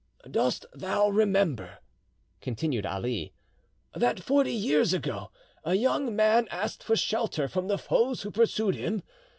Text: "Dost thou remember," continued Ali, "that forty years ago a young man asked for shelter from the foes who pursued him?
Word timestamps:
"Dost 0.31 0.65
thou 0.73 1.09
remember," 1.09 1.77
continued 2.41 2.87
Ali, 2.87 3.33
"that 3.93 4.19
forty 4.19 4.51
years 4.51 4.93
ago 4.93 5.29
a 5.63 5.75
young 5.75 6.15
man 6.15 6.47
asked 6.49 6.81
for 6.83 6.95
shelter 6.95 7.47
from 7.47 7.67
the 7.67 7.77
foes 7.77 8.23
who 8.23 8.31
pursued 8.31 8.73
him? 8.73 9.03